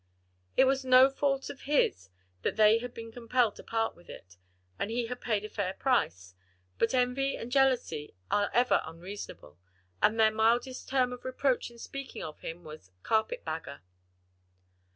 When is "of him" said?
12.23-12.63